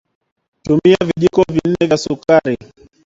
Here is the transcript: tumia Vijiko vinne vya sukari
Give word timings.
tumia 0.63 0.97
Vijiko 1.05 1.45
vinne 1.51 1.87
vya 1.87 1.97
sukari 1.97 2.57